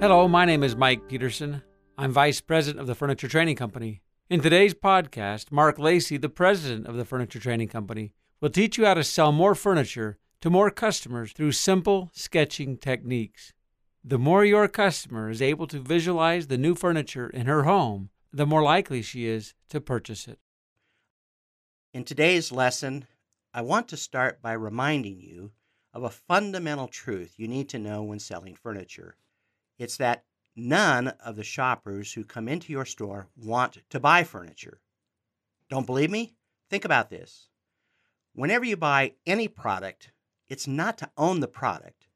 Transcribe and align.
Hello, 0.00 0.26
my 0.26 0.46
name 0.46 0.62
is 0.62 0.74
Mike 0.74 1.08
Peterson. 1.08 1.60
I'm 1.98 2.10
Vice 2.10 2.40
President 2.40 2.80
of 2.80 2.86
the 2.86 2.94
Furniture 2.94 3.28
Training 3.28 3.56
Company. 3.56 4.00
In 4.30 4.40
today's 4.40 4.72
podcast, 4.72 5.52
Mark 5.52 5.78
Lacey, 5.78 6.16
the 6.16 6.30
President 6.30 6.86
of 6.86 6.96
the 6.96 7.04
Furniture 7.04 7.38
Training 7.38 7.68
Company, 7.68 8.14
will 8.40 8.48
teach 8.48 8.78
you 8.78 8.86
how 8.86 8.94
to 8.94 9.04
sell 9.04 9.30
more 9.30 9.54
furniture 9.54 10.16
to 10.40 10.48
more 10.48 10.70
customers 10.70 11.32
through 11.32 11.52
simple 11.52 12.10
sketching 12.14 12.78
techniques. 12.78 13.52
The 14.02 14.18
more 14.18 14.42
your 14.42 14.68
customer 14.68 15.28
is 15.28 15.42
able 15.42 15.66
to 15.66 15.78
visualize 15.78 16.46
the 16.46 16.56
new 16.56 16.74
furniture 16.74 17.28
in 17.28 17.44
her 17.44 17.64
home, 17.64 18.08
the 18.32 18.46
more 18.46 18.62
likely 18.62 19.02
she 19.02 19.26
is 19.26 19.52
to 19.68 19.82
purchase 19.82 20.26
it. 20.26 20.38
In 21.92 22.04
today's 22.04 22.50
lesson, 22.50 23.04
I 23.52 23.60
want 23.60 23.86
to 23.88 23.98
start 23.98 24.40
by 24.40 24.52
reminding 24.52 25.20
you 25.20 25.50
of 25.92 26.04
a 26.04 26.08
fundamental 26.08 26.88
truth 26.88 27.34
you 27.36 27.46
need 27.46 27.68
to 27.68 27.78
know 27.78 28.02
when 28.02 28.18
selling 28.18 28.54
furniture. 28.54 29.16
It's 29.80 29.96
that 29.96 30.24
none 30.54 31.08
of 31.24 31.36
the 31.36 31.42
shoppers 31.42 32.12
who 32.12 32.22
come 32.22 32.48
into 32.48 32.70
your 32.70 32.84
store 32.84 33.28
want 33.34 33.78
to 33.88 33.98
buy 33.98 34.24
furniture. 34.24 34.78
Don't 35.70 35.86
believe 35.86 36.10
me? 36.10 36.34
Think 36.68 36.84
about 36.84 37.08
this. 37.08 37.48
Whenever 38.34 38.66
you 38.66 38.76
buy 38.76 39.14
any 39.26 39.48
product, 39.48 40.12
it's 40.50 40.66
not 40.66 40.98
to 40.98 41.10
own 41.16 41.40
the 41.40 41.48
product, 41.48 42.08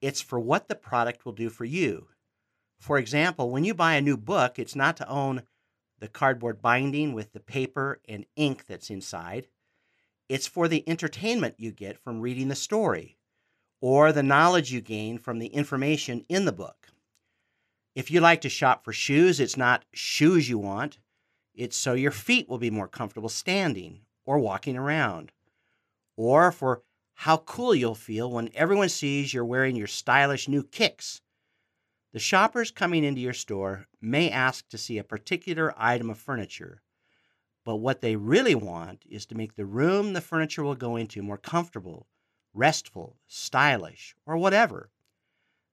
it's 0.00 0.20
for 0.20 0.40
what 0.40 0.66
the 0.66 0.74
product 0.74 1.24
will 1.24 1.32
do 1.32 1.48
for 1.48 1.64
you. 1.64 2.08
For 2.80 2.98
example, 2.98 3.50
when 3.50 3.62
you 3.62 3.72
buy 3.72 3.94
a 3.94 4.02
new 4.02 4.16
book, 4.16 4.58
it's 4.58 4.74
not 4.74 4.96
to 4.96 5.08
own 5.08 5.44
the 6.00 6.08
cardboard 6.08 6.60
binding 6.60 7.12
with 7.12 7.32
the 7.32 7.40
paper 7.40 8.00
and 8.08 8.26
ink 8.34 8.66
that's 8.66 8.90
inside. 8.90 9.46
It's 10.28 10.48
for 10.48 10.66
the 10.66 10.82
entertainment 10.88 11.54
you 11.58 11.70
get 11.70 12.00
from 12.00 12.20
reading 12.20 12.48
the 12.48 12.56
story 12.56 13.16
or 13.80 14.10
the 14.10 14.24
knowledge 14.24 14.72
you 14.72 14.80
gain 14.80 15.18
from 15.18 15.38
the 15.38 15.46
information 15.46 16.24
in 16.28 16.46
the 16.46 16.52
book. 16.52 16.85
If 17.96 18.10
you 18.10 18.20
like 18.20 18.42
to 18.42 18.50
shop 18.50 18.84
for 18.84 18.92
shoes, 18.92 19.40
it's 19.40 19.56
not 19.56 19.86
shoes 19.94 20.50
you 20.50 20.58
want, 20.58 20.98
it's 21.54 21.78
so 21.78 21.94
your 21.94 22.10
feet 22.10 22.46
will 22.46 22.58
be 22.58 22.70
more 22.70 22.88
comfortable 22.88 23.30
standing 23.30 24.02
or 24.26 24.38
walking 24.38 24.76
around, 24.76 25.32
or 26.14 26.52
for 26.52 26.82
how 27.14 27.38
cool 27.38 27.74
you'll 27.74 27.94
feel 27.94 28.30
when 28.30 28.50
everyone 28.54 28.90
sees 28.90 29.32
you're 29.32 29.46
wearing 29.46 29.76
your 29.76 29.86
stylish 29.86 30.46
new 30.46 30.62
kicks. 30.62 31.22
The 32.12 32.18
shoppers 32.18 32.70
coming 32.70 33.02
into 33.02 33.22
your 33.22 33.32
store 33.32 33.86
may 33.98 34.28
ask 34.28 34.68
to 34.68 34.76
see 34.76 34.98
a 34.98 35.02
particular 35.02 35.72
item 35.78 36.10
of 36.10 36.18
furniture, 36.18 36.82
but 37.64 37.76
what 37.76 38.02
they 38.02 38.16
really 38.16 38.54
want 38.54 39.06
is 39.08 39.24
to 39.24 39.34
make 39.34 39.54
the 39.54 39.64
room 39.64 40.12
the 40.12 40.20
furniture 40.20 40.62
will 40.62 40.74
go 40.74 40.96
into 40.96 41.22
more 41.22 41.38
comfortable, 41.38 42.08
restful, 42.52 43.16
stylish, 43.26 44.14
or 44.26 44.36
whatever. 44.36 44.90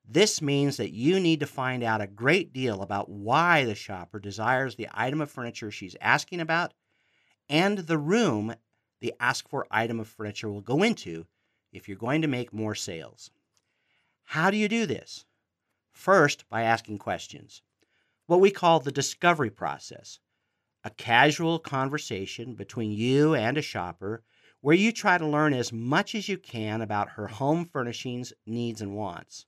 This 0.05 0.41
means 0.41 0.77
that 0.77 0.91
you 0.91 1.19
need 1.19 1.39
to 1.39 1.47
find 1.47 1.81
out 1.81 2.01
a 2.01 2.07
great 2.07 2.51
deal 2.51 2.81
about 2.81 3.09
why 3.09 3.63
the 3.63 3.75
shopper 3.75 4.19
desires 4.19 4.75
the 4.75 4.89
item 4.91 5.21
of 5.21 5.31
furniture 5.31 5.71
she's 5.71 5.95
asking 6.01 6.39
about 6.39 6.73
and 7.49 7.79
the 7.79 7.97
room 7.97 8.55
the 8.99 9.13
asked 9.19 9.49
for 9.49 9.67
item 9.69 9.99
of 9.99 10.07
furniture 10.07 10.49
will 10.49 10.61
go 10.61 10.83
into 10.83 11.25
if 11.71 11.87
you're 11.87 11.97
going 11.97 12.21
to 12.21 12.27
make 12.27 12.53
more 12.53 12.75
sales. 12.75 13.31
How 14.23 14.49
do 14.49 14.57
you 14.57 14.67
do 14.67 14.85
this? 14.85 15.25
First, 15.91 16.47
by 16.49 16.63
asking 16.63 16.99
questions, 16.99 17.61
what 18.25 18.39
we 18.39 18.51
call 18.51 18.79
the 18.79 18.91
discovery 18.91 19.49
process, 19.49 20.19
a 20.83 20.89
casual 20.89 21.59
conversation 21.59 22.55
between 22.55 22.91
you 22.91 23.35
and 23.35 23.57
a 23.57 23.61
shopper 23.61 24.23
where 24.61 24.75
you 24.75 24.91
try 24.91 25.17
to 25.17 25.27
learn 25.27 25.53
as 25.53 25.73
much 25.73 26.15
as 26.15 26.29
you 26.29 26.37
can 26.37 26.81
about 26.81 27.11
her 27.11 27.27
home 27.27 27.65
furnishings, 27.65 28.33
needs, 28.45 28.81
and 28.81 28.95
wants. 28.95 29.45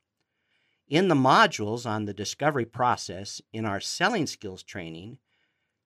In 0.87 1.07
the 1.07 1.15
modules 1.15 1.87
on 1.87 2.05
the 2.05 2.13
discovery 2.13 2.65
process 2.65 3.41
in 3.51 3.65
our 3.65 3.79
selling 3.79 4.27
skills 4.27 4.61
training, 4.61 5.17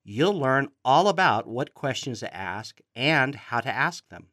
you'll 0.03 0.37
learn 0.37 0.69
all 0.83 1.07
about 1.07 1.47
what 1.47 1.73
questions 1.73 2.19
to 2.19 2.35
ask 2.35 2.79
and 2.95 3.33
how 3.33 3.61
to 3.61 3.73
ask 3.73 4.07
them. 4.09 4.27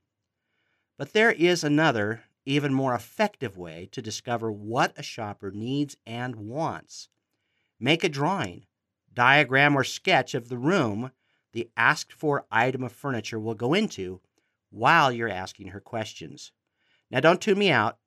But 0.98 1.12
there 1.12 1.30
is 1.30 1.62
another, 1.62 2.24
even 2.44 2.74
more 2.74 2.94
effective 2.94 3.56
way 3.56 3.88
to 3.92 4.02
discover 4.02 4.50
what 4.50 4.92
a 4.96 5.02
shopper 5.04 5.52
needs 5.52 5.96
and 6.04 6.34
wants. 6.34 7.08
Make 7.78 8.02
a 8.02 8.08
drawing, 8.08 8.66
diagram, 9.12 9.76
or 9.76 9.84
sketch 9.84 10.34
of 10.34 10.48
the 10.48 10.58
room 10.58 11.12
the 11.52 11.70
asked 11.76 12.12
for 12.12 12.44
item 12.50 12.82
of 12.82 12.92
furniture 12.92 13.38
will 13.38 13.54
go 13.54 13.72
into 13.72 14.20
while 14.70 15.12
you're 15.12 15.28
asking 15.28 15.68
her 15.68 15.80
questions. 15.80 16.52
Now, 17.10 17.20
don't 17.20 17.40
tune 17.40 17.58
me 17.58 17.70
out. 17.70 17.98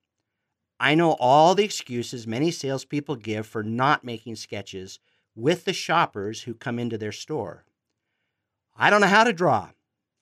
I 0.80 0.96
know 0.96 1.18
all 1.20 1.56
the 1.56 1.66
excuses 1.66 2.26
many 2.26 2.52
salespeople 2.52 3.18
give 3.18 3.46
for 3.46 3.64
not 3.64 4.04
making 4.04 4.38
sketches 4.38 5.00
with 5.36 5.66
the 5.66 5.74
shoppers 5.74 6.44
who 6.44 6.54
come 6.54 6.80
into 6.80 6.98
their 6.98 7.12
store. 7.12 7.66
I 8.78 8.90
don't 8.90 9.02
know 9.02 9.08
how 9.08 9.26
to 9.26 9.34
draw. 9.34 9.72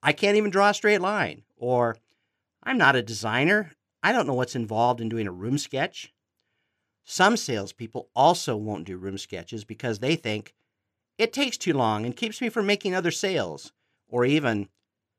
I 0.02 0.14
can't 0.14 0.38
even 0.38 0.50
draw 0.50 0.70
a 0.70 0.74
straight 0.74 1.02
line. 1.02 1.44
Or, 1.58 1.98
I'm 2.64 2.78
not 2.78 2.96
a 2.96 3.04
designer. 3.04 3.72
I 4.02 4.12
don't 4.12 4.26
know 4.26 4.34
what's 4.34 4.56
involved 4.56 5.00
in 5.00 5.10
doing 5.10 5.28
a 5.28 5.32
room 5.32 5.58
sketch. 5.58 6.14
Some 7.04 7.38
salespeople 7.38 8.10
also 8.16 8.58
won't 8.58 8.86
do 8.86 8.98
room 8.98 9.18
sketches 9.18 9.64
because 9.64 10.00
they 10.00 10.16
think 10.16 10.54
it 11.18 11.34
takes 11.34 11.58
too 11.58 11.74
long 11.74 12.06
and 12.06 12.16
keeps 12.16 12.42
me 12.42 12.50
from 12.50 12.66
making 12.66 12.96
other 12.96 13.12
sales. 13.12 13.74
Or 14.08 14.26
even, 14.26 14.70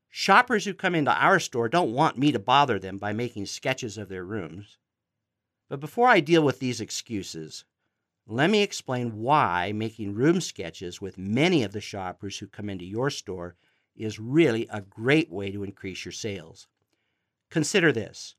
shoppers 0.09 0.65
who 0.65 0.73
come 0.73 0.95
into 0.95 1.11
our 1.11 1.39
store 1.39 1.69
don't 1.69 1.93
want 1.93 2.17
me 2.17 2.31
to 2.31 2.39
bother 2.39 2.77
them 2.77 2.97
by 2.97 3.13
making 3.13 3.45
sketches 3.45 3.97
of 3.97 4.09
their 4.09 4.23
rooms. 4.23 4.77
But 5.69 5.79
before 5.79 6.07
I 6.07 6.19
deal 6.19 6.43
with 6.43 6.59
these 6.59 6.81
excuses, 6.81 7.63
let 8.27 8.49
me 8.49 8.61
explain 8.61 9.21
why 9.21 9.71
making 9.71 10.15
room 10.15 10.41
sketches 10.41 10.99
with 10.99 11.17
many 11.17 11.63
of 11.63 11.71
the 11.71 11.81
shoppers 11.81 12.39
who 12.39 12.47
come 12.47 12.69
into 12.69 12.85
your 12.85 13.09
store 13.09 13.55
is 13.95 14.19
really 14.19 14.67
a 14.69 14.81
great 14.81 15.31
way 15.31 15.51
to 15.51 15.63
increase 15.63 16.05
your 16.05 16.11
sales. 16.11 16.67
Consider 17.49 17.91
this 17.91 18.35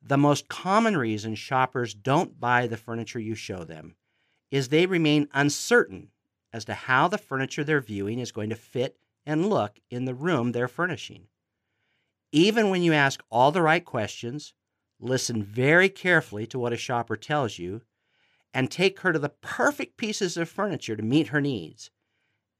the 0.00 0.18
most 0.18 0.48
common 0.48 0.96
reason 0.96 1.34
shoppers 1.34 1.92
don't 1.92 2.38
buy 2.38 2.66
the 2.66 2.76
furniture 2.76 3.18
you 3.18 3.34
show 3.34 3.64
them 3.64 3.96
is 4.50 4.68
they 4.68 4.86
remain 4.86 5.28
uncertain 5.32 6.08
as 6.52 6.64
to 6.64 6.74
how 6.74 7.08
the 7.08 7.18
furniture 7.18 7.64
they're 7.64 7.80
viewing 7.80 8.18
is 8.18 8.32
going 8.32 8.48
to 8.48 8.56
fit 8.56 8.96
and 9.26 9.50
look 9.50 9.78
in 9.90 10.04
the 10.04 10.14
room 10.14 10.52
they're 10.52 10.68
furnishing. 10.68 11.26
Even 12.32 12.70
when 12.70 12.82
you 12.82 12.92
ask 12.92 13.22
all 13.30 13.52
the 13.52 13.62
right 13.62 13.84
questions, 13.84 14.54
Listen 15.00 15.42
very 15.42 15.88
carefully 15.88 16.46
to 16.48 16.58
what 16.58 16.72
a 16.72 16.76
shopper 16.76 17.16
tells 17.16 17.58
you 17.58 17.82
and 18.52 18.70
take 18.70 19.00
her 19.00 19.12
to 19.12 19.18
the 19.18 19.28
perfect 19.28 19.96
pieces 19.96 20.36
of 20.36 20.48
furniture 20.48 20.96
to 20.96 21.02
meet 21.02 21.28
her 21.28 21.40
needs. 21.40 21.90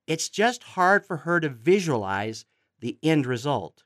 It's 0.06 0.28
just 0.28 0.62
hard 0.62 1.04
for 1.04 1.18
her 1.18 1.40
to 1.40 1.48
visualize 1.48 2.44
the 2.80 2.98
end 3.02 3.26
result. 3.26 3.84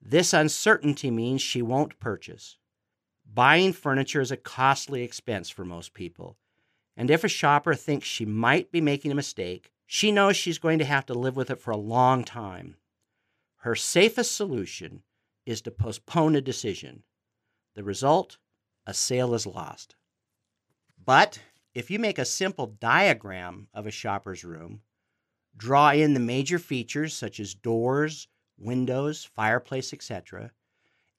This 0.00 0.32
uncertainty 0.32 1.10
means 1.10 1.42
she 1.42 1.62
won't 1.62 2.00
purchase. 2.00 2.56
Buying 3.24 3.72
furniture 3.72 4.20
is 4.20 4.32
a 4.32 4.36
costly 4.36 5.02
expense 5.02 5.48
for 5.48 5.64
most 5.64 5.94
people, 5.94 6.38
and 6.96 7.10
if 7.10 7.24
a 7.24 7.28
shopper 7.28 7.74
thinks 7.74 8.06
she 8.06 8.24
might 8.24 8.72
be 8.72 8.80
making 8.80 9.12
a 9.12 9.16
mistake, 9.16 9.70
she 9.86 10.10
knows 10.10 10.36
she's 10.36 10.58
going 10.58 10.78
to 10.78 10.84
have 10.84 11.06
to 11.06 11.14
live 11.14 11.36
with 11.36 11.50
it 11.50 11.60
for 11.60 11.70
a 11.70 11.76
long 11.76 12.24
time. 12.24 12.76
Her 13.58 13.74
safest 13.74 14.34
solution 14.34 15.02
is 15.46 15.62
to 15.62 15.70
postpone 15.70 16.34
a 16.34 16.40
decision. 16.40 17.04
The 17.74 17.84
result 17.84 18.38
a 18.86 18.94
sale 18.94 19.34
is 19.34 19.46
lost. 19.46 19.94
But 21.04 21.40
if 21.74 21.90
you 21.90 21.98
make 21.98 22.18
a 22.18 22.24
simple 22.24 22.66
diagram 22.66 23.68
of 23.72 23.86
a 23.86 23.90
shopper's 23.90 24.44
room, 24.44 24.82
draw 25.56 25.90
in 25.90 26.14
the 26.14 26.20
major 26.20 26.58
features 26.58 27.14
such 27.14 27.40
as 27.40 27.54
doors, 27.54 28.28
windows, 28.58 29.24
fireplace, 29.24 29.92
etc., 29.92 30.52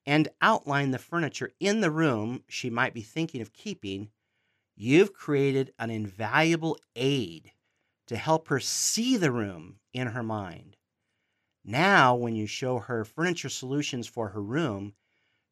and 0.06 0.28
outline 0.40 0.90
the 0.90 0.98
furniture 0.98 1.52
in 1.60 1.80
the 1.80 1.90
room 1.90 2.44
she 2.48 2.70
might 2.70 2.94
be 2.94 3.02
thinking 3.02 3.40
of 3.40 3.52
keeping, 3.52 4.10
you've 4.76 5.12
created 5.12 5.72
an 5.78 5.90
invaluable 5.90 6.78
aid 6.94 7.52
to 8.06 8.16
help 8.16 8.48
her 8.48 8.60
see 8.60 9.16
the 9.16 9.32
room 9.32 9.80
in 9.92 10.08
her 10.08 10.22
mind. 10.22 10.76
Now, 11.64 12.14
when 12.14 12.36
you 12.36 12.46
show 12.46 12.78
her 12.78 13.04
furniture 13.04 13.48
solutions 13.48 14.06
for 14.06 14.28
her 14.28 14.42
room, 14.42 14.94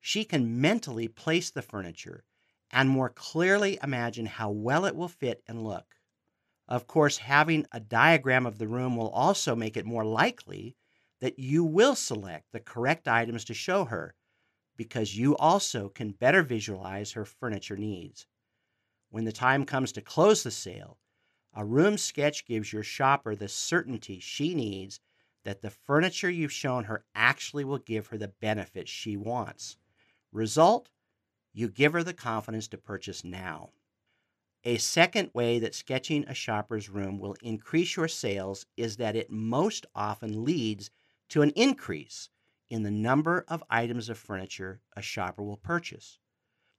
she 0.05 0.25
can 0.25 0.61
mentally 0.61 1.07
place 1.07 1.51
the 1.51 1.63
furniture 1.63 2.25
and 2.73 2.89
more 2.89 3.09
clearly 3.09 3.79
imagine 3.83 4.27
how 4.27 4.51
well 4.51 4.85
it 4.85 4.97
will 4.97 5.09
fit 5.09 5.43
and 5.47 5.63
look. 5.63 5.95
Of 6.67 6.89
course, 6.89 7.19
having 7.19 7.67
a 7.71 7.79
diagram 7.79 8.45
of 8.45 8.59
the 8.59 8.67
room 8.67 8.97
will 8.97 9.11
also 9.11 9.55
make 9.55 9.77
it 9.77 9.87
more 9.87 10.05
likely 10.05 10.77
that 11.21 11.39
you 11.39 11.63
will 11.63 11.95
select 11.95 12.51
the 12.51 12.59
correct 12.59 13.07
items 13.07 13.45
to 13.45 13.55
show 13.55 13.85
her 13.85 14.17
because 14.77 15.17
you 15.17 15.37
also 15.37 15.89
can 15.89 16.11
better 16.11 16.43
visualize 16.43 17.13
her 17.13 17.25
furniture 17.25 17.77
needs. 17.77 18.27
When 19.11 19.25
the 19.25 19.33
time 19.33 19.65
comes 19.65 19.93
to 19.93 20.01
close 20.01 20.43
the 20.43 20.51
sale, 20.51 20.99
a 21.55 21.65
room 21.65 21.97
sketch 21.97 22.45
gives 22.45 22.73
your 22.73 22.83
shopper 22.83 23.37
the 23.37 23.49
certainty 23.49 24.19
she 24.19 24.55
needs 24.55 24.99
that 25.45 25.61
the 25.63 25.71
furniture 25.71 26.31
you've 26.31 26.53
shown 26.53 26.85
her 26.85 27.05
actually 27.15 27.65
will 27.65 27.79
give 27.79 28.09
her 28.09 28.19
the 28.19 28.29
benefit 28.29 28.89
she 28.89 29.17
wants. 29.17 29.77
Result, 30.33 30.89
you 31.53 31.69
give 31.69 31.93
her 31.93 32.03
the 32.03 32.15
confidence 32.15 32.67
to 32.69 32.79
purchase 32.79 33.23
now. 33.23 33.71
A 34.65 34.79
second 34.79 35.31
way 35.35 35.59
that 35.59 35.75
sketching 35.75 36.25
a 36.27 36.35
shopper's 36.35 36.89
room 36.89 37.19
will 37.19 37.37
increase 37.43 37.97
your 37.97 38.09
sales 38.09 38.65
is 38.77 38.97
that 38.97 39.17
it 39.17 39.31
most 39.31 39.87
often 39.95 40.45
leads 40.45 40.91
to 41.29 41.43
an 41.43 41.51
increase 41.51 42.31
in 42.71 42.83
the 42.83 42.91
number 42.91 43.45
of 43.49 43.63
items 43.69 44.09
of 44.09 44.17
furniture 44.17 44.81
a 44.97 45.03
shopper 45.03 45.43
will 45.43 45.59
purchase. 45.59 46.19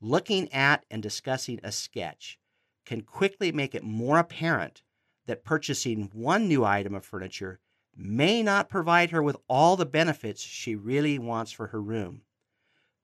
Looking 0.02 0.52
at 0.52 0.86
and 0.90 1.04
discussing 1.04 1.60
a 1.64 1.72
sketch 1.72 2.40
can 2.86 3.02
quickly 3.02 3.52
make 3.52 3.76
it 3.76 3.84
more 3.84 4.18
apparent 4.18 4.82
that 5.28 5.44
purchasing 5.44 6.10
one 6.14 6.48
new 6.48 6.66
item 6.66 6.96
of 6.96 7.06
furniture 7.06 7.60
may 7.96 8.42
not 8.42 8.70
provide 8.70 9.12
her 9.12 9.22
with 9.22 9.38
all 9.48 9.76
the 9.76 9.86
benefits 9.86 10.42
she 10.42 10.76
really 10.76 11.20
wants 11.20 11.52
for 11.52 11.68
her 11.68 11.82
room. 11.82 12.24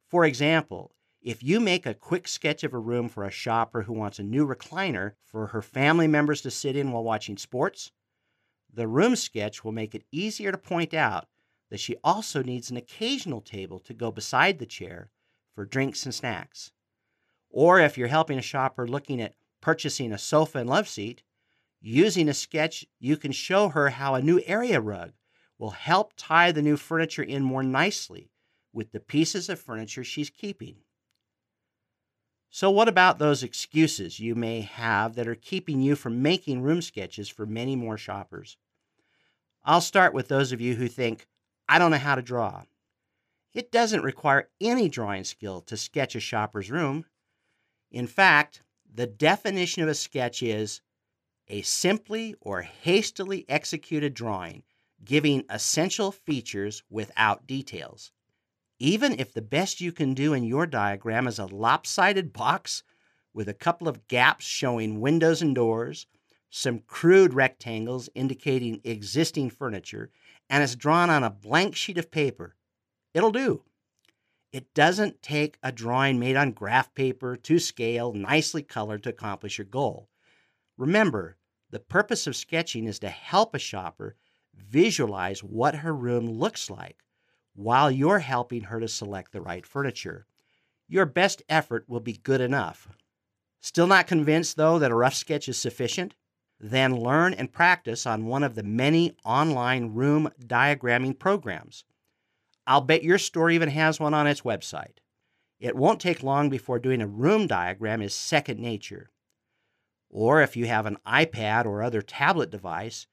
For 0.10 0.26
example, 0.26 0.96
if 1.22 1.44
you 1.44 1.60
make 1.60 1.86
a 1.86 1.94
quick 1.94 2.28
sketch 2.28 2.64
of 2.64 2.74
a 2.74 2.80
room 2.80 3.10
for 3.10 3.24
a 3.24 3.30
shopper 3.30 3.84
who 3.84 3.94
wants 3.94 4.18
a 4.18 4.24
new 4.24 4.48
recliner 4.48 5.14
for 5.24 5.48
her 5.48 5.62
family 5.62 6.08
members 6.08 6.42
to 6.42 6.50
sit 6.50 6.76
in 6.76 6.92
while 6.92 7.04
watching 7.04 7.38
sports, 7.38 7.92
the 8.74 8.88
room 8.88 9.16
sketch 9.16 9.64
will 9.64 9.72
make 9.72 9.94
it 9.94 10.06
easier 10.12 10.52
to 10.52 10.58
point 10.58 10.96
out 10.96 11.28
that 11.70 11.80
she 11.80 11.96
also 12.04 12.42
needs 12.42 12.72
an 12.72 12.78
occasional 12.78 13.40
table 13.40 13.78
to 13.82 13.94
go 13.94 14.10
beside 14.12 14.58
the 14.58 14.66
chair 14.66 15.12
for 15.54 15.64
drinks 15.64 16.06
and 16.06 16.16
snacks. 16.16 16.72
Or 17.52 17.80
if 17.80 17.96
you're 17.96 18.08
helping 18.08 18.40
a 18.40 18.44
shopper 18.44 18.88
looking 18.88 19.22
at 19.22 19.36
purchasing 19.62 20.12
a 20.12 20.18
sofa 20.18 20.58
and 20.58 20.70
love 20.70 20.88
seat, 20.88 21.22
using 21.82 22.28
a 22.28 22.34
sketch, 22.34 22.84
you 22.98 23.16
can 23.16 23.32
show 23.32 23.70
her 23.70 23.90
how 23.90 24.16
a 24.16 24.24
new 24.24 24.42
area 24.48 24.82
rug 24.82 25.14
will 25.60 25.70
help 25.70 26.14
tie 26.18 26.52
the 26.52 26.64
new 26.64 26.78
furniture 26.78 27.22
in 27.22 27.44
more 27.44 27.62
nicely 27.62 28.32
with 28.74 28.92
the 28.92 29.00
pieces 29.00 29.50
of 29.50 29.60
furniture 29.60 30.04
she's 30.04 30.30
keeping. 30.30 30.78
So, 32.50 32.72
what 32.72 32.88
about 32.88 33.20
those 33.20 33.44
excuses 33.44 34.20
you 34.20 34.34
may 34.34 34.62
have 34.62 35.16
that 35.16 35.28
are 35.28 35.36
keeping 35.36 35.82
you 35.82 35.96
from 35.96 36.22
making 36.22 36.62
room 36.62 36.82
sketches 36.82 37.30
for 37.30 37.46
many 37.46 37.76
more 37.76 37.98
shoppers? 37.98 38.58
I'll 39.64 39.82
start 39.82 40.14
with 40.14 40.28
those 40.28 40.52
of 40.52 40.62
you 40.62 40.76
who 40.76 40.88
think, 40.88 41.28
I 41.68 41.78
don't 41.78 41.92
know 41.92 41.98
how 41.98 42.16
to 42.16 42.22
draw. 42.22 42.64
It 43.54 43.72
doesn't 43.72 44.04
require 44.04 44.50
any 44.60 44.90
drawing 44.90 45.24
skill 45.24 45.62
to 45.62 45.78
sketch 45.78 46.16
a 46.16 46.20
shopper's 46.20 46.72
room. 46.72 47.06
In 47.92 48.08
fact, 48.08 48.64
the 48.92 49.08
definition 49.08 49.84
of 49.84 49.90
a 49.90 49.96
sketch 49.96 50.42
is 50.42 50.82
a 51.48 51.62
simply 51.62 52.36
or 52.42 52.62
hastily 52.62 53.46
executed 53.50 54.14
drawing 54.14 54.64
giving 55.04 55.46
essential 55.50 56.12
features 56.12 56.84
without 56.90 57.48
details. 57.48 58.12
Even 58.82 59.20
if 59.20 59.34
the 59.34 59.42
best 59.42 59.82
you 59.82 59.92
can 59.92 60.14
do 60.14 60.34
in 60.34 60.46
your 60.46 60.66
diagram 60.66 61.28
is 61.28 61.38
a 61.38 61.46
lopsided 61.46 62.32
box 62.32 62.82
with 63.34 63.50
a 63.50 63.54
couple 63.54 63.90
of 63.90 64.08
gaps 64.08 64.46
showing 64.46 65.02
windows 65.02 65.42
and 65.42 65.54
doors, 65.54 66.08
some 66.50 66.80
crude 66.80 67.34
rectangles 67.34 68.10
indicating 68.16 68.80
existing 68.86 69.50
furniture, 69.50 70.10
and 70.50 70.64
it's 70.64 70.76
drawn 70.76 71.10
on 71.10 71.24
a 71.24 71.30
blank 71.30 71.76
sheet 71.76 71.98
of 71.98 72.10
paper, 72.10 72.56
it'll 73.14 73.34
do. 73.34 73.64
It 74.54 74.74
doesn't 74.74 75.22
take 75.22 75.58
a 75.62 75.74
drawing 75.74 76.18
made 76.18 76.38
on 76.38 76.54
graph 76.54 76.96
paper 76.96 77.36
to 77.36 77.60
scale, 77.60 78.14
nicely 78.14 78.64
colored 78.64 79.04
to 79.04 79.10
accomplish 79.10 79.58
your 79.58 79.66
goal. 79.66 80.10
Remember, 80.78 81.38
the 81.70 81.80
purpose 81.80 82.26
of 82.28 82.36
sketching 82.36 82.86
is 82.86 82.98
to 83.00 83.10
help 83.10 83.54
a 83.54 83.60
shopper 83.60 84.16
visualize 84.56 85.44
what 85.44 85.76
her 85.76 85.94
room 85.94 86.28
looks 86.28 86.70
like 86.70 87.04
while 87.60 87.92
you're 87.92 88.20
helping 88.20 88.64
her 88.64 88.80
to 88.80 88.88
select 88.88 89.34
the 89.34 89.42
right 89.42 89.66
furniture. 89.66 90.26
Your 90.88 91.06
best 91.06 91.44
effort 91.50 91.84
will 91.90 92.00
be 92.00 92.14
good 92.14 92.40
enough. 92.40 92.88
Still 93.60 93.86
not 93.86 94.08
convinced, 94.08 94.56
though, 94.56 94.80
that 94.80 94.92
a 94.92 94.96
rough 94.96 95.14
sketch 95.14 95.50
is 95.50 95.58
sufficient? 95.58 96.16
Then 96.58 96.96
learn 96.96 97.34
and 97.34 97.52
practice 97.52 98.06
on 98.06 98.28
one 98.28 98.44
of 98.44 98.56
the 98.56 98.64
many 98.64 99.14
online 99.26 99.94
room 99.94 100.30
diagramming 100.42 101.20
programs. 101.20 101.84
I'll 102.66 102.80
bet 102.80 103.04
your 103.04 103.18
store 103.18 103.52
even 103.52 103.70
has 103.70 104.00
one 104.00 104.14
on 104.14 104.26
its 104.26 104.42
website. 104.42 105.00
It 105.60 105.76
won't 105.76 106.00
take 106.00 106.24
long 106.24 106.50
before 106.50 106.80
doing 106.80 107.02
a 107.02 107.08
room 107.08 107.46
diagram 107.46 108.02
is 108.02 108.14
second 108.14 108.62
nature. 108.62 109.10
Or 110.10 110.42
if 110.42 110.56
you 110.56 110.66
have 110.68 110.86
an 110.86 110.98
iPad 111.06 111.66
or 111.66 111.84
other 111.84 112.02
tablet 112.02 112.52
device, 112.52 113.08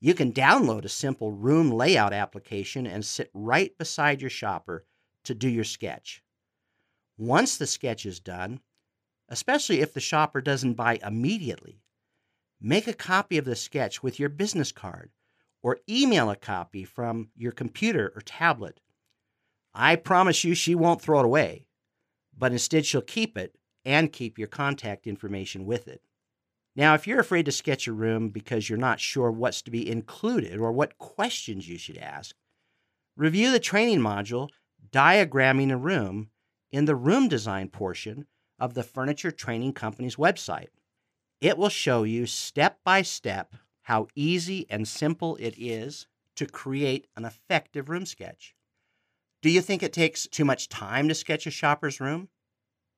you 0.00 0.14
can 0.14 0.32
download 0.32 0.84
a 0.84 0.88
simple 0.88 1.30
room 1.30 1.70
layout 1.70 2.12
application 2.12 2.86
and 2.86 3.04
sit 3.04 3.30
right 3.34 3.76
beside 3.76 4.20
your 4.20 4.30
shopper 4.30 4.86
to 5.24 5.34
do 5.34 5.48
your 5.48 5.64
sketch. 5.64 6.22
Once 7.18 7.58
the 7.58 7.66
sketch 7.66 8.06
is 8.06 8.18
done, 8.18 8.60
especially 9.28 9.80
if 9.80 9.92
the 9.92 10.00
shopper 10.00 10.40
doesn't 10.40 10.74
buy 10.74 10.98
immediately, 11.04 11.82
make 12.60 12.86
a 12.88 12.94
copy 12.94 13.36
of 13.36 13.44
the 13.44 13.54
sketch 13.54 14.02
with 14.02 14.18
your 14.18 14.30
business 14.30 14.72
card 14.72 15.10
or 15.62 15.78
email 15.88 16.30
a 16.30 16.36
copy 16.36 16.84
from 16.84 17.28
your 17.36 17.52
computer 17.52 18.10
or 18.16 18.22
tablet. 18.22 18.80
I 19.74 19.96
promise 19.96 20.44
you 20.44 20.54
she 20.54 20.74
won't 20.74 21.02
throw 21.02 21.20
it 21.20 21.26
away, 21.26 21.66
but 22.36 22.52
instead 22.52 22.86
she'll 22.86 23.02
keep 23.02 23.36
it 23.36 23.56
and 23.84 24.12
keep 24.12 24.38
your 24.38 24.48
contact 24.48 25.06
information 25.06 25.66
with 25.66 25.86
it. 25.88 26.02
Now, 26.80 26.94
if 26.94 27.06
you're 27.06 27.20
afraid 27.20 27.44
to 27.44 27.52
sketch 27.52 27.86
a 27.86 27.92
room 27.92 28.30
because 28.30 28.70
you're 28.70 28.78
not 28.78 29.00
sure 29.00 29.30
what's 29.30 29.60
to 29.60 29.70
be 29.70 29.86
included 29.86 30.58
or 30.58 30.72
what 30.72 30.96
questions 30.96 31.68
you 31.68 31.76
should 31.76 31.98
ask, 31.98 32.34
review 33.18 33.52
the 33.52 33.60
training 33.60 34.00
module 34.00 34.48
Diagramming 34.90 35.70
a 35.70 35.76
Room 35.76 36.30
in 36.72 36.86
the 36.86 36.96
room 36.96 37.28
design 37.28 37.68
portion 37.68 38.26
of 38.58 38.72
the 38.72 38.82
Furniture 38.82 39.30
Training 39.30 39.74
Company's 39.74 40.16
website. 40.16 40.68
It 41.42 41.58
will 41.58 41.68
show 41.68 42.04
you 42.04 42.24
step 42.24 42.78
by 42.82 43.02
step 43.02 43.56
how 43.82 44.08
easy 44.14 44.64
and 44.70 44.88
simple 44.88 45.36
it 45.36 45.56
is 45.58 46.06
to 46.36 46.46
create 46.46 47.08
an 47.14 47.26
effective 47.26 47.90
room 47.90 48.06
sketch. 48.06 48.54
Do 49.42 49.50
you 49.50 49.60
think 49.60 49.82
it 49.82 49.92
takes 49.92 50.26
too 50.26 50.46
much 50.46 50.70
time 50.70 51.08
to 51.08 51.14
sketch 51.14 51.46
a 51.46 51.50
shopper's 51.50 52.00
room? 52.00 52.30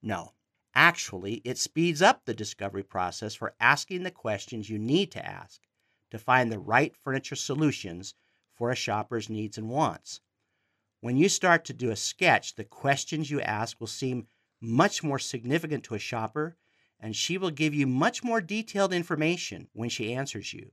No. 0.00 0.35
Actually, 0.75 1.43
it 1.45 1.59
speeds 1.59 2.01
up 2.01 2.25
the 2.25 2.35
discovery 2.35 2.83
process 2.83 3.35
for 3.35 3.55
asking 3.61 4.03
the 4.03 4.11
questions 4.11 4.71
you 4.71 4.79
need 4.79 5.11
to 5.11 5.25
ask 5.25 5.61
to 6.11 6.19
find 6.19 6.51
the 6.51 6.59
right 6.59 6.97
furniture 6.97 7.37
solutions 7.37 8.15
for 8.55 8.71
a 8.71 8.77
shopper's 8.77 9.29
needs 9.29 9.59
and 9.59 9.69
wants. 9.69 10.21
When 11.01 11.17
you 11.17 11.29
start 11.29 11.64
to 11.67 11.73
do 11.73 11.91
a 11.91 11.97
sketch, 11.97 12.55
the 12.55 12.64
questions 12.64 13.31
you 13.31 13.41
ask 13.41 13.81
will 13.81 13.87
seem 13.87 14.29
much 14.61 15.02
more 15.02 15.19
significant 15.19 15.85
to 15.85 15.95
a 15.95 15.99
shopper, 15.99 16.57
and 17.00 17.17
she 17.17 17.37
will 17.37 17.50
give 17.50 17.75
you 17.75 17.87
much 17.87 18.23
more 18.23 18.41
detailed 18.41 18.93
information 18.93 19.69
when 19.73 19.88
she 19.88 20.14
answers 20.14 20.55
you. 20.55 20.71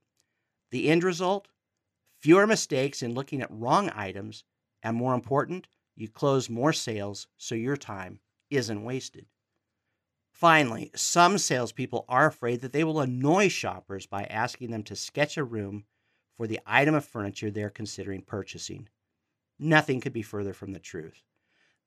The 0.72 0.90
end 0.90 1.04
result? 1.04 1.48
Fewer 2.20 2.46
mistakes 2.46 3.02
in 3.02 3.16
looking 3.16 3.42
at 3.42 3.50
wrong 3.50 3.90
items, 3.96 4.44
and 4.84 4.96
more 4.96 5.16
important, 5.16 5.68
you 5.96 6.08
close 6.08 6.50
more 6.50 6.74
sales 6.74 7.28
so 7.38 7.56
your 7.56 7.78
time 7.78 8.20
isn't 8.50 8.84
wasted. 8.84 9.26
Finally, 10.40 10.90
some 10.96 11.38
salespeople 11.38 12.06
are 12.08 12.26
afraid 12.26 12.62
that 12.62 12.72
they 12.72 12.86
will 12.86 13.02
annoy 13.02 13.50
shoppers 13.50 14.06
by 14.06 14.24
asking 14.24 14.72
them 14.72 14.82
to 14.82 14.96
sketch 14.96 15.36
a 15.36 15.44
room 15.44 15.84
for 16.38 16.48
the 16.48 16.62
item 16.66 16.96
of 16.96 17.04
furniture 17.04 17.52
they're 17.52 17.70
considering 17.70 18.22
purchasing. 18.22 18.88
Nothing 19.60 20.00
could 20.00 20.14
be 20.14 20.22
further 20.22 20.54
from 20.54 20.72
the 20.72 20.80
truth. 20.80 21.24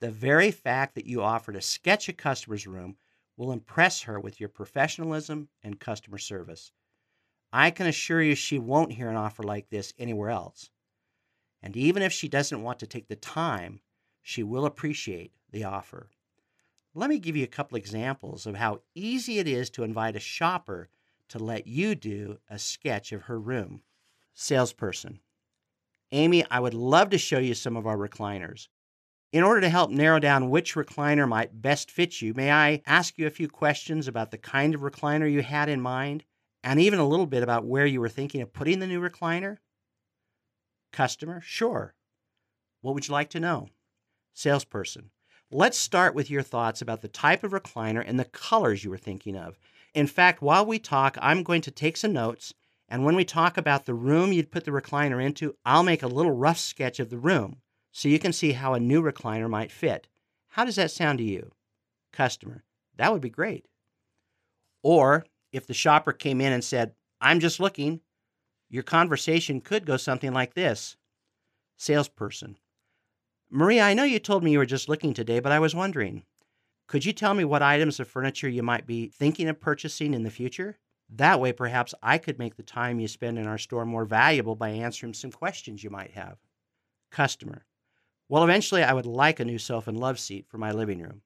The 0.00 0.10
very 0.10 0.50
fact 0.50 0.96
that 0.96 1.06
you 1.06 1.22
offer 1.22 1.50
to 1.50 1.62
sketch 1.62 2.10
a 2.10 2.12
customer's 2.12 2.66
room 2.66 2.98
will 3.38 3.52
impress 3.52 4.02
her 4.02 4.20
with 4.20 4.38
your 4.38 4.50
professionalism 4.50 5.48
and 5.62 5.80
customer 5.80 6.18
service. 6.18 6.72
I 7.54 7.70
can 7.70 7.86
assure 7.86 8.20
you 8.20 8.34
she 8.34 8.58
won't 8.58 8.92
hear 8.92 9.08
an 9.08 9.16
offer 9.16 9.42
like 9.42 9.70
this 9.70 9.94
anywhere 9.98 10.28
else. 10.28 10.68
And 11.62 11.74
even 11.74 12.02
if 12.02 12.12
she 12.12 12.28
doesn't 12.28 12.62
want 12.62 12.80
to 12.80 12.86
take 12.86 13.08
the 13.08 13.16
time, 13.16 13.80
she 14.20 14.42
will 14.42 14.66
appreciate 14.66 15.32
the 15.50 15.64
offer. 15.64 16.10
Let 16.94 17.08
me 17.08 17.18
give 17.18 17.36
you 17.36 17.44
a 17.44 17.48
couple 17.48 17.78
examples 17.78 18.46
of 18.46 18.56
how 18.56 18.82
easy 18.94 19.38
it 19.38 19.48
is 19.48 19.70
to 19.70 19.82
invite 19.82 20.14
a 20.14 20.20
shopper 20.20 20.88
to 21.28 21.38
let 21.38 21.66
you 21.66 21.94
do 21.94 22.38
a 22.50 22.58
sketch 22.58 23.12
of 23.12 23.22
her 23.22 23.40
room. 23.40 23.82
Salesperson 24.34 25.20
Amy, 26.10 26.44
I 26.50 26.60
would 26.60 26.74
love 26.74 27.08
to 27.10 27.18
show 27.18 27.38
you 27.38 27.54
some 27.54 27.76
of 27.76 27.86
our 27.86 27.96
recliners. 27.96 28.68
In 29.32 29.42
order 29.42 29.62
to 29.62 29.70
help 29.70 29.90
narrow 29.90 30.18
down 30.18 30.50
which 30.50 30.74
recliner 30.74 31.26
might 31.26 31.62
best 31.62 31.90
fit 31.90 32.20
you, 32.20 32.34
may 32.34 32.52
I 32.52 32.82
ask 32.84 33.16
you 33.16 33.26
a 33.26 33.30
few 33.30 33.48
questions 33.48 34.06
about 34.06 34.30
the 34.30 34.36
kind 34.36 34.74
of 34.74 34.82
recliner 34.82 35.30
you 35.30 35.40
had 35.40 35.70
in 35.70 35.80
mind 35.80 36.24
and 36.62 36.78
even 36.78 36.98
a 36.98 37.08
little 37.08 37.26
bit 37.26 37.42
about 37.42 37.64
where 37.64 37.86
you 37.86 38.00
were 38.00 38.10
thinking 38.10 38.42
of 38.42 38.52
putting 38.52 38.78
the 38.78 38.86
new 38.86 39.00
recliner? 39.00 39.56
Customer, 40.92 41.40
sure. 41.40 41.94
What 42.82 42.94
would 42.94 43.08
you 43.08 43.12
like 43.12 43.30
to 43.30 43.40
know? 43.40 43.68
Salesperson, 44.34 45.10
Let's 45.54 45.76
start 45.76 46.14
with 46.14 46.30
your 46.30 46.40
thoughts 46.40 46.80
about 46.80 47.02
the 47.02 47.08
type 47.08 47.44
of 47.44 47.52
recliner 47.52 48.02
and 48.04 48.18
the 48.18 48.24
colors 48.24 48.84
you 48.84 48.88
were 48.88 48.96
thinking 48.96 49.36
of. 49.36 49.58
In 49.92 50.06
fact, 50.06 50.40
while 50.40 50.64
we 50.64 50.78
talk, 50.78 51.18
I'm 51.20 51.42
going 51.42 51.60
to 51.60 51.70
take 51.70 51.98
some 51.98 52.14
notes, 52.14 52.54
and 52.88 53.04
when 53.04 53.16
we 53.16 53.26
talk 53.26 53.58
about 53.58 53.84
the 53.84 53.92
room 53.92 54.32
you'd 54.32 54.50
put 54.50 54.64
the 54.64 54.70
recliner 54.70 55.22
into, 55.22 55.54
I'll 55.66 55.82
make 55.82 56.02
a 56.02 56.06
little 56.06 56.32
rough 56.32 56.56
sketch 56.58 56.98
of 57.00 57.10
the 57.10 57.18
room 57.18 57.58
so 57.90 58.08
you 58.08 58.18
can 58.18 58.32
see 58.32 58.52
how 58.52 58.72
a 58.72 58.80
new 58.80 59.02
recliner 59.02 59.50
might 59.50 59.70
fit. 59.70 60.08
How 60.48 60.64
does 60.64 60.76
that 60.76 60.90
sound 60.90 61.18
to 61.18 61.24
you? 61.24 61.52
Customer, 62.14 62.64
that 62.96 63.12
would 63.12 63.20
be 63.20 63.28
great. 63.28 63.66
Or 64.82 65.26
If 65.52 65.66
the 65.66 65.74
shopper 65.74 66.14
came 66.14 66.40
in 66.40 66.54
and 66.54 66.64
said, 66.64 66.94
I'm 67.20 67.40
just 67.40 67.60
looking, 67.60 68.00
your 68.70 68.82
conversation 68.82 69.60
could 69.60 69.84
go 69.84 69.98
something 69.98 70.32
like 70.32 70.54
this 70.54 70.96
Salesperson, 71.76 72.56
Maria, 73.54 73.82
I 73.82 73.92
know 73.92 74.04
you 74.04 74.18
told 74.18 74.42
me 74.42 74.50
you 74.52 74.58
were 74.58 74.64
just 74.64 74.88
looking 74.88 75.12
today, 75.12 75.38
but 75.38 75.52
I 75.52 75.58
was 75.58 75.74
wondering, 75.74 76.24
could 76.86 77.04
you 77.04 77.12
tell 77.12 77.34
me 77.34 77.44
what 77.44 77.62
items 77.62 78.00
of 78.00 78.08
furniture 78.08 78.48
you 78.48 78.62
might 78.62 78.86
be 78.86 79.08
thinking 79.08 79.46
of 79.46 79.60
purchasing 79.60 80.14
in 80.14 80.22
the 80.22 80.30
future? 80.30 80.78
That 81.10 81.38
way, 81.38 81.52
perhaps 81.52 81.94
I 82.02 82.16
could 82.16 82.38
make 82.38 82.56
the 82.56 82.62
time 82.62 82.98
you 82.98 83.08
spend 83.08 83.38
in 83.38 83.46
our 83.46 83.58
store 83.58 83.84
more 83.84 84.06
valuable 84.06 84.56
by 84.56 84.70
answering 84.70 85.12
some 85.12 85.30
questions 85.32 85.84
you 85.84 85.90
might 85.90 86.12
have. 86.12 86.38
Customer, 87.10 87.66
well, 88.30 88.42
eventually 88.42 88.82
I 88.82 88.94
would 88.94 89.04
like 89.04 89.38
a 89.38 89.44
new 89.44 89.58
sofa 89.58 89.90
and 89.90 90.00
love 90.00 90.18
seat 90.18 90.46
for 90.48 90.56
my 90.56 90.72
living 90.72 91.00
room. 91.00 91.20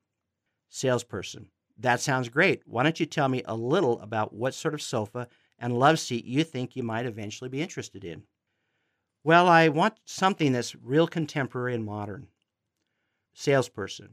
Salesperson, 0.69 1.51
that 1.79 2.01
sounds 2.01 2.29
great. 2.29 2.63
Why 2.67 2.83
don't 2.83 2.99
you 2.99 3.07
tell 3.07 3.29
me 3.29 3.43
a 3.45 3.55
little 3.55 4.01
about 4.01 4.33
what 4.33 4.55
sort 4.55 4.75
of 4.75 4.83
sofa 4.83 5.29
and 5.61 5.79
love 5.79 6.01
seat 6.01 6.25
you 6.25 6.43
think 6.43 6.75
you 6.75 6.83
might 6.83 7.07
eventually 7.07 7.51
be 7.51 7.63
interested 7.63 8.05
in? 8.05 8.25
Well, 9.27 9.49
I 9.49 9.67
want 9.67 9.99
something 10.05 10.53
that's 10.53 10.77
real 10.77 11.09
contemporary 11.09 11.75
and 11.75 11.85
modern. 11.85 12.29
Salesperson, 13.35 14.11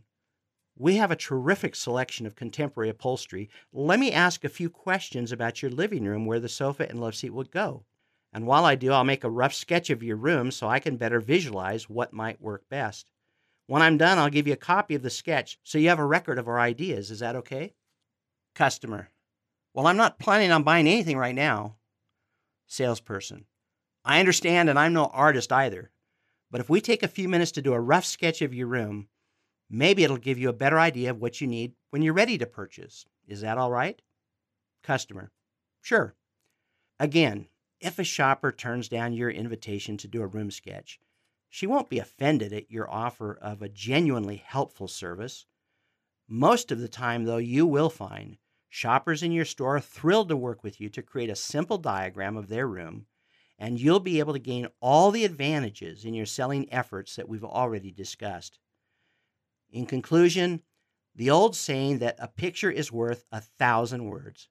we 0.76 0.96
have 0.96 1.12
a 1.12 1.16
terrific 1.16 1.76
selection 1.76 2.26
of 2.26 2.36
contemporary 2.36 2.90
upholstery. 2.90 3.48
Let 3.72 4.00
me 4.00 4.12
ask 4.12 4.44
a 4.44 4.50
few 4.50 4.72
questions 4.72 5.32
about 5.32 5.62
your 5.62 5.70
living 5.70 6.06
room 6.06 6.26
where 6.26 6.40
the 6.40 6.50
sofa 6.50 6.90
and 6.90 7.00
love 7.00 7.14
seat 7.14 7.30
would 7.30 7.52
go. 7.52 7.86
And 8.34 8.48
while 8.48 8.66
I 8.66 8.74
do, 8.74 8.92
I'll 8.92 9.04
make 9.04 9.24
a 9.24 9.30
rough 9.30 9.54
sketch 9.54 9.92
of 9.92 10.02
your 10.02 10.18
room 10.18 10.50
so 10.50 10.68
I 10.68 10.80
can 10.80 10.98
better 10.98 11.20
visualize 11.20 11.88
what 11.88 12.12
might 12.12 12.42
work 12.42 12.68
best. 12.68 13.06
When 13.68 13.84
I'm 13.84 14.00
done, 14.00 14.18
I'll 14.18 14.32
give 14.32 14.48
you 14.48 14.54
a 14.54 14.58
copy 14.58 14.96
of 14.96 15.04
the 15.04 15.12
sketch 15.12 15.60
so 15.62 15.78
you 15.78 15.90
have 15.90 16.00
a 16.00 16.06
record 16.08 16.40
of 16.40 16.48
our 16.48 16.60
ideas. 16.60 17.12
Is 17.12 17.20
that 17.20 17.36
okay? 17.36 17.76
Customer. 18.56 19.10
Well, 19.76 19.86
I'm 19.86 19.96
not 19.98 20.18
planning 20.18 20.52
on 20.52 20.64
buying 20.64 20.88
anything 20.88 21.18
right 21.20 21.36
now. 21.36 21.76
Salesperson. 22.66 23.46
I 24.06 24.20
understand, 24.20 24.70
and 24.70 24.78
I'm 24.78 24.94
no 24.94 25.06
artist 25.06 25.52
either. 25.52 25.92
But 26.52 26.62
if 26.62 26.70
we 26.70 26.82
take 26.82 27.04
a 27.04 27.08
few 27.08 27.28
minutes 27.30 27.52
to 27.54 27.62
do 27.62 27.74
a 27.74 27.80
rough 27.80 28.06
sketch 28.06 28.42
of 28.42 28.54
your 28.54 28.68
room, 28.68 29.08
Maybe 29.76 30.04
it'll 30.04 30.18
give 30.18 30.38
you 30.38 30.50
a 30.50 30.54
better 30.54 30.80
idea 30.80 31.10
of 31.10 31.20
what 31.20 31.42
you 31.42 31.48
need 31.48 31.74
when 31.90 32.04
you're 32.04 32.14
ready 32.14 32.38
to 32.38 32.46
purchase. 32.46 33.08
Is 33.28 33.42
that 33.42 33.58
all 33.58 33.72
right? 33.72 34.00
Customer. 34.84 35.32
Sure. 35.82 36.14
Again, 37.00 37.48
if 37.80 37.98
a 37.98 38.04
shopper 38.04 38.52
turns 38.52 38.88
down 38.88 39.14
your 39.14 39.32
invitation 39.32 39.98
to 39.98 40.08
do 40.08 40.22
a 40.22 40.28
room 40.28 40.52
sketch, 40.52 41.00
she 41.50 41.66
won't 41.66 41.90
be 41.90 41.98
offended 41.98 42.54
at 42.54 42.70
your 42.70 42.88
offer 42.88 43.34
of 43.34 43.64
a 43.64 43.68
genuinely 43.68 44.44
helpful 44.46 44.88
service. 44.88 45.48
Most 46.28 46.72
of 46.72 46.78
the 46.78 46.88
time, 46.88 47.26
though, 47.26 47.38
you 47.38 47.66
will 47.66 47.90
find 47.90 48.38
shoppers 48.70 49.24
in 49.24 49.32
your 49.32 49.44
store 49.44 49.80
thrilled 49.80 50.30
to 50.30 50.38
work 50.38 50.64
with 50.64 50.80
you 50.80 50.88
to 50.90 51.02
create 51.02 51.32
a 51.32 51.36
simple 51.36 51.80
diagram 51.80 52.38
of 52.38 52.48
their 52.48 52.68
room, 52.68 53.08
and 53.64 53.80
you'll 53.80 54.02
be 54.02 54.20
able 54.20 54.34
to 54.34 54.40
gain 54.40 54.68
all 54.82 55.10
the 55.10 55.24
advantages 55.24 56.04
in 56.04 56.14
your 56.14 56.26
selling 56.26 56.68
efforts 56.70 57.16
that 57.16 57.30
we've 57.30 57.46
already 57.46 57.92
discussed. 57.92 58.60
In 59.72 59.86
conclusion, 59.86 60.62
the 61.16 61.30
old 61.30 61.56
saying 61.56 62.00
that 62.00 62.18
a 62.20 62.28
picture 62.28 62.70
is 62.70 62.92
worth 62.92 63.24
a 63.32 63.40
thousand 63.40 64.04
words 64.04 64.50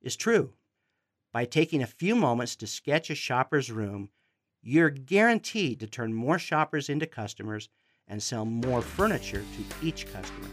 is 0.00 0.14
true. 0.14 0.52
By 1.32 1.44
taking 1.44 1.82
a 1.82 1.88
few 1.88 2.14
moments 2.14 2.54
to 2.54 2.68
sketch 2.68 3.10
a 3.10 3.16
shopper's 3.16 3.72
room, 3.72 4.10
you're 4.62 4.90
guaranteed 4.90 5.80
to 5.80 5.88
turn 5.88 6.14
more 6.14 6.38
shoppers 6.38 6.88
into 6.88 7.06
customers 7.06 7.68
and 8.06 8.22
sell 8.22 8.44
more 8.44 8.80
furniture 8.80 9.42
to 9.42 9.84
each 9.84 10.06
customer. 10.12 10.48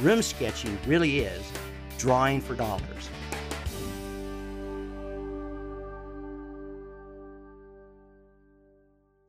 Room 0.00 0.20
sketching 0.20 0.76
really 0.86 1.20
is 1.20 1.50
drawing 1.96 2.42
for 2.42 2.54
dollars. 2.54 3.08